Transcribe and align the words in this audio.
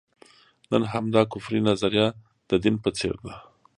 نن 0.71 0.83
همدا 0.93 1.21
کفري 1.31 1.59
نظریه 1.69 2.07
د 2.49 2.51
دین 2.63 2.75
په 2.83 2.89
څېر 2.97 3.15
ده. 3.25 3.33